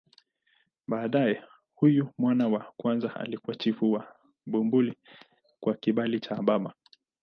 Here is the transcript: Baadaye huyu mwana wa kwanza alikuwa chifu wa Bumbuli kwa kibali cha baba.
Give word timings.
Baadaye 0.87 1.43
huyu 1.75 2.09
mwana 2.17 2.47
wa 2.47 2.73
kwanza 2.77 3.15
alikuwa 3.15 3.55
chifu 3.55 3.91
wa 3.91 4.15
Bumbuli 4.45 4.97
kwa 5.59 5.73
kibali 5.75 6.19
cha 6.19 6.35
baba. 6.35 6.73